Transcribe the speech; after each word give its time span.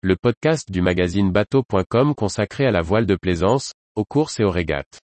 le 0.00 0.14
podcast 0.14 0.70
du 0.70 0.80
magazine 0.80 1.32
bateau.com 1.32 2.14
consacré 2.14 2.64
à 2.64 2.70
la 2.70 2.82
voile 2.82 3.04
de 3.04 3.16
plaisance, 3.16 3.72
aux 3.96 4.04
courses 4.04 4.38
et 4.38 4.44
aux 4.44 4.50
régates. 4.50 5.00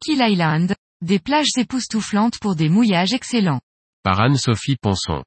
Kill 0.00 0.20
Island, 0.20 0.74
des 1.00 1.18
plages 1.18 1.48
époustouflantes 1.56 2.38
pour 2.40 2.54
des 2.54 2.68
mouillages 2.68 3.14
excellents. 3.14 3.60
Par 4.02 4.20
Anne-Sophie 4.20 4.76
Ponson. 4.76 5.24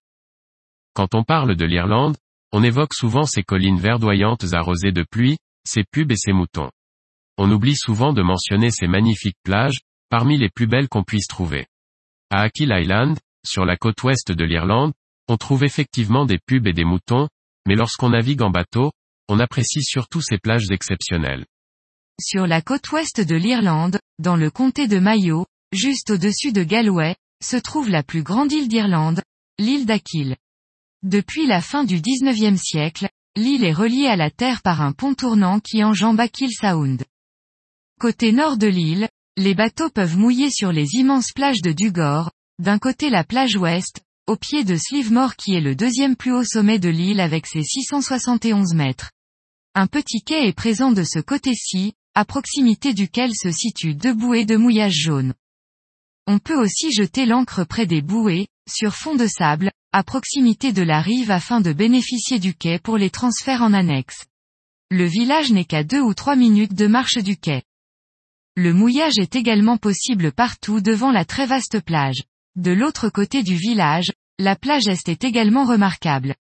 Quand 0.93 1.15
on 1.15 1.23
parle 1.23 1.55
de 1.55 1.65
l'Irlande, 1.65 2.15
on 2.52 2.63
évoque 2.63 2.93
souvent 2.93 3.23
ses 3.23 3.41
collines 3.41 3.79
verdoyantes 3.79 4.54
arrosées 4.54 4.91
de 4.91 5.04
pluie, 5.09 5.38
ses 5.65 5.83
pubs 5.91 6.11
et 6.11 6.15
ses 6.15 6.31
moutons. 6.31 6.70
On 7.38 7.52
oublie 7.52 7.75
souvent 7.75 8.13
de 8.13 8.21
mentionner 8.21 8.71
ces 8.71 8.88
magnifiques 8.88 9.37
plages, 9.43 9.79
parmi 10.10 10.37
les 10.37 10.50
plus 10.50 10.68
belles 10.68 10.89
qu'on 10.89 11.04
puisse 11.04 11.28
trouver. 11.28 11.68
À 12.29 12.42
Achill 12.42 12.71
Island, 12.71 13.18
sur 13.46 13.65
la 13.65 13.78
côte 13.78 14.01
ouest 14.04 14.32
de 14.32 14.43
l'Irlande, 14.43 14.93
on 15.28 15.38
trouve 15.38 15.64
effectivement 15.64 16.25
des 16.25 16.39
pubs 16.39 16.68
et 16.68 16.74
des 16.74 16.83
moutons, 16.83 17.28
mais 17.68 17.75
lorsqu'on 17.75 18.10
navigue 18.10 18.41
en 18.41 18.50
bateau, 18.50 18.91
on 19.29 19.39
apprécie 19.39 19.83
surtout 19.83 20.21
ces 20.21 20.38
plages 20.38 20.69
exceptionnelles. 20.71 21.46
Sur 22.19 22.46
la 22.47 22.61
côte 22.61 22.91
ouest 22.91 23.21
de 23.21 23.36
l'Irlande, 23.36 24.00
dans 24.19 24.36
le 24.36 24.52
comté 24.52 24.88
de 24.88 25.00
Mayo, 25.00 25.46
juste 25.71 26.11
au-dessus 26.11 26.52
de 26.52 26.63
Galway, 26.63 27.16
se 27.41 27.57
trouve 27.57 27.89
la 27.89 28.04
plus 28.04 28.24
grande 28.24 28.52
île 28.52 28.68
d'Irlande, 28.68 29.21
l'île 29.57 29.86
d'Achill. 29.86 30.36
Depuis 31.04 31.47
la 31.47 31.61
fin 31.61 31.83
du 31.83 32.00
XIXe 32.00 32.61
siècle, 32.61 33.09
l'île 33.36 33.63
est 33.63 33.73
reliée 33.73 34.08
à 34.08 34.16
la 34.16 34.30
terre 34.30 34.61
par 34.61 34.81
un 34.81 34.91
pont 34.91 35.16
tournant 35.16 35.59
qui 35.59 35.83
enjambe 35.83 36.19
Achill 36.19 36.52
Sound. 36.52 37.03
Côté 38.02 38.31
nord 38.31 38.58
de 38.58 38.66
l'île, 38.66 39.08
les 39.38 39.53
bateaux 39.53 39.91
peuvent 39.91 40.17
mouiller 40.17 40.50
sur 40.50 40.72
les 40.72 40.95
immenses 40.95 41.33
plages 41.35 41.61
de 41.61 41.71
Dugor, 41.71 42.31
d'un 42.57 42.80
côté 42.80 43.11
la 43.11 43.23
plage 43.23 43.55
ouest, 43.55 44.02
au 44.25 44.35
pied 44.35 44.63
de 44.63 44.75
Slivemore 44.75 45.35
qui 45.35 45.53
est 45.53 45.61
le 45.61 45.75
deuxième 45.75 46.16
plus 46.16 46.33
haut 46.33 46.44
sommet 46.44 46.79
de 46.79 46.89
l'île 46.89 47.19
avec 47.19 47.45
ses 47.45 47.61
671 47.61 48.73
mètres. 48.73 49.11
Un 49.75 49.85
petit 49.85 50.23
quai 50.23 50.47
est 50.47 50.53
présent 50.53 50.91
de 50.91 51.03
ce 51.03 51.19
côté-ci, 51.19 51.94
à 52.16 52.25
proximité 52.25 52.95
duquel 52.95 53.35
se 53.35 53.52
situent 53.52 53.94
deux 53.94 54.16
bouées 54.16 54.45
de 54.45 54.55
mouillage 54.55 54.95
jaune. 54.95 55.35
On 56.25 56.39
peut 56.39 56.59
aussi 56.59 56.91
jeter 56.91 57.27
l'ancre 57.27 57.66
près 57.66 57.85
des 57.85 58.02
bouées, 58.02 58.47
sur 58.67 58.95
fond 58.95 59.13
de 59.13 59.27
sable, 59.27 59.69
à 59.94 60.02
proximité 60.02 60.73
de 60.73 60.81
la 60.81 61.02
rive 61.02 61.29
afin 61.29 61.61
de 61.61 61.72
bénéficier 61.72 62.39
du 62.39 62.55
quai 62.55 62.79
pour 62.79 62.97
les 62.97 63.11
transferts 63.11 63.61
en 63.61 63.73
annexe. 63.73 64.25
Le 64.89 65.05
village 65.05 65.52
n'est 65.52 65.66
qu'à 65.66 65.83
deux 65.83 66.02
ou 66.02 66.16
trois 66.16 66.35
minutes 66.35 66.73
de 66.73 66.88
marche 66.88 67.19
du 67.19 67.38
quai. 67.38 67.61
Le 68.57 68.73
mouillage 68.73 69.17
est 69.17 69.35
également 69.35 69.77
possible 69.77 70.33
partout 70.33 70.81
devant 70.81 71.11
la 71.11 71.23
très 71.23 71.45
vaste 71.45 71.80
plage. 71.80 72.23
De 72.57 72.71
l'autre 72.71 73.07
côté 73.07 73.44
du 73.44 73.55
village, 73.55 74.11
la 74.39 74.57
plage 74.57 74.88
est 74.88 75.23
également 75.23 75.63
remarquable. 75.63 76.35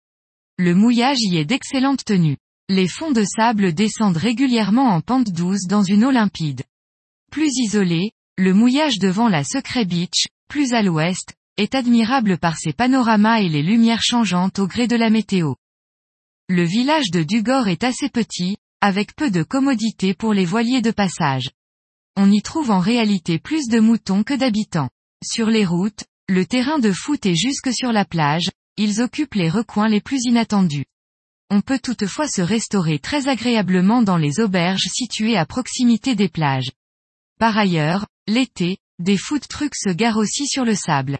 Le 0.58 0.74
mouillage 0.74 1.20
y 1.20 1.36
est 1.36 1.44
d'excellente 1.44 2.04
tenue. 2.04 2.36
Les 2.68 2.88
fonds 2.88 3.12
de 3.12 3.24
sable 3.24 3.72
descendent 3.74 4.16
régulièrement 4.16 4.88
en 4.88 5.00
pente 5.00 5.30
douce 5.30 5.66
dans 5.68 5.84
une 5.84 6.04
eau 6.04 6.10
limpide. 6.10 6.62
Plus 7.30 7.52
isolé, 7.58 8.10
le 8.36 8.54
mouillage 8.54 8.98
devant 8.98 9.28
la 9.28 9.44
Secret 9.44 9.84
Beach, 9.84 10.26
plus 10.48 10.72
à 10.72 10.82
l'ouest, 10.82 11.34
est 11.58 11.76
admirable 11.76 12.38
par 12.38 12.56
ses 12.56 12.72
panoramas 12.72 13.40
et 13.40 13.48
les 13.48 13.62
lumières 13.62 14.02
changeantes 14.02 14.58
au 14.58 14.66
gré 14.66 14.88
de 14.88 14.96
la 14.96 15.10
météo. 15.10 15.54
Le 16.48 16.64
village 16.64 17.12
de 17.12 17.22
Dugor 17.22 17.68
est 17.68 17.84
assez 17.84 18.08
petit, 18.08 18.56
avec 18.80 19.14
peu 19.14 19.30
de 19.30 19.44
commodités 19.44 20.14
pour 20.14 20.34
les 20.34 20.44
voiliers 20.44 20.82
de 20.82 20.90
passage. 20.90 21.50
On 22.16 22.30
y 22.30 22.42
trouve 22.42 22.70
en 22.70 22.80
réalité 22.80 23.38
plus 23.38 23.68
de 23.68 23.80
moutons 23.80 24.22
que 24.22 24.34
d'habitants. 24.34 24.90
Sur 25.24 25.48
les 25.48 25.64
routes, 25.64 26.04
le 26.28 26.46
terrain 26.46 26.78
de 26.78 26.92
foot 26.92 27.26
est 27.26 27.34
jusque 27.34 27.72
sur 27.72 27.92
la 27.92 28.04
plage, 28.04 28.50
ils 28.76 29.00
occupent 29.00 29.34
les 29.34 29.50
recoins 29.50 29.88
les 29.88 30.00
plus 30.00 30.20
inattendus. 30.24 30.86
On 31.50 31.60
peut 31.60 31.80
toutefois 31.80 32.28
se 32.28 32.42
restaurer 32.42 32.98
très 32.98 33.28
agréablement 33.28 34.02
dans 34.02 34.16
les 34.16 34.40
auberges 34.40 34.86
situées 34.92 35.36
à 35.36 35.44
proximité 35.44 36.14
des 36.14 36.28
plages. 36.28 36.70
Par 37.38 37.58
ailleurs, 37.58 38.06
l'été, 38.28 38.78
des 39.00 39.16
food 39.16 39.46
trucks 39.48 39.74
se 39.74 39.90
garent 39.90 40.18
aussi 40.18 40.46
sur 40.46 40.64
le 40.64 40.74
sable. 40.74 41.18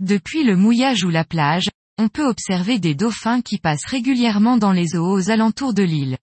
Depuis 0.00 0.42
le 0.42 0.56
mouillage 0.56 1.04
ou 1.04 1.10
la 1.10 1.24
plage, 1.24 1.68
on 1.98 2.08
peut 2.08 2.26
observer 2.26 2.78
des 2.78 2.94
dauphins 2.94 3.42
qui 3.42 3.58
passent 3.58 3.86
régulièrement 3.86 4.56
dans 4.56 4.72
les 4.72 4.96
eaux 4.96 5.10
aux 5.10 5.30
alentours 5.30 5.74
de 5.74 5.82
l'île. 5.82 6.18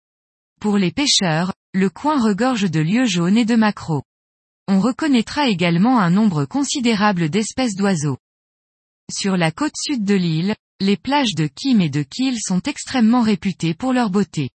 Pour 0.59 0.77
les 0.77 0.91
pêcheurs, 0.91 1.53
le 1.75 1.89
coin 1.89 2.21
regorge 2.21 2.69
de 2.69 2.79
lieux 2.79 3.05
jaunes 3.05 3.37
et 3.37 3.45
de 3.45 3.55
maquereaux. 3.55 4.03
On 4.67 4.79
reconnaîtra 4.79 5.49
également 5.49 5.99
un 5.99 6.11
nombre 6.11 6.45
considérable 6.45 7.29
d'espèces 7.29 7.75
d'oiseaux. 7.75 8.17
Sur 9.11 9.37
la 9.37 9.51
côte 9.51 9.73
sud 9.75 10.05
de 10.05 10.13
l'île, 10.13 10.55
les 10.79 10.97
plages 10.97 11.33
de 11.35 11.47
Kim 11.47 11.81
et 11.81 11.89
de 11.89 12.03
Kiel 12.03 12.37
sont 12.39 12.61
extrêmement 12.61 13.21
réputées 13.21 13.73
pour 13.73 13.91
leur 13.91 14.11
beauté. 14.11 14.51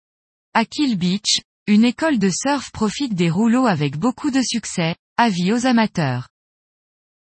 À 0.56 0.66
Kiel 0.66 0.97
Beach, 0.97 1.41
une 1.68 1.85
école 1.85 2.18
de 2.18 2.29
surf 2.29 2.72
profite 2.72 3.13
des 3.13 3.30
rouleaux 3.30 3.68
avec 3.68 3.97
beaucoup 3.97 4.31
de 4.31 4.41
succès, 4.41 4.95
avis 5.18 5.53
aux 5.53 5.68
amateurs. 5.68 6.30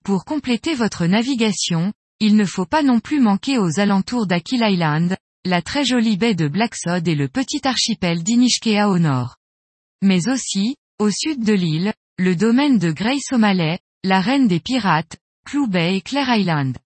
Pour 0.05 0.25
compléter 0.25 0.75
votre 0.75 1.07
navigation, 1.07 1.93
il 2.19 2.37
ne 2.37 2.45
faut 2.45 2.67
pas 2.67 2.83
non 2.83 2.99
plus 2.99 3.21
manquer 3.21 3.59
aux 3.59 3.79
alentours 3.79 4.27
d'Akil 4.27 4.63
Island, 4.63 5.17
la 5.45 5.61
très 5.61 5.85
jolie 5.85 6.17
baie 6.17 6.35
de 6.35 6.49
Blacksod 6.49 7.07
et 7.07 7.15
le 7.15 7.29
petit 7.29 7.61
archipel 7.65 8.23
d'Inishkea 8.23 8.89
au 8.89 8.99
nord. 8.99 9.37
Mais 10.03 10.29
aussi, 10.29 10.75
au 10.99 11.11
sud 11.11 11.45
de 11.45 11.53
l'île, 11.53 11.93
le 12.19 12.35
domaine 12.35 12.79
de 12.79 12.91
Grace 12.91 13.33
O'Malley, 13.33 13.79
la 14.03 14.21
reine 14.21 14.49
des 14.49 14.59
pirates, 14.59 15.17
Clou 15.47 15.69
Bay 15.69 15.97
et 15.97 16.01
Clare 16.01 16.37
Island. 16.37 16.77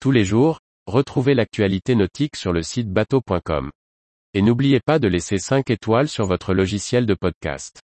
Tous 0.00 0.12
les 0.12 0.24
jours, 0.24 0.60
retrouvez 0.86 1.34
l'actualité 1.34 1.96
nautique 1.96 2.36
sur 2.36 2.52
le 2.52 2.62
site 2.62 2.92
bateau.com. 2.92 3.72
Et 4.34 4.42
n'oubliez 4.42 4.78
pas 4.78 5.00
de 5.00 5.08
laisser 5.08 5.38
5 5.38 5.68
étoiles 5.68 6.08
sur 6.08 6.26
votre 6.26 6.54
logiciel 6.54 7.06
de 7.06 7.14
podcast. 7.14 7.82